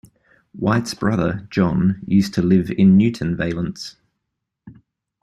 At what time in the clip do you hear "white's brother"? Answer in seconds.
0.53-1.47